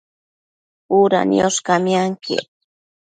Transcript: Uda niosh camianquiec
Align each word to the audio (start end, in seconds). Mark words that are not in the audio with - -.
Uda 0.99 1.21
niosh 1.29 1.59
camianquiec 1.67 2.47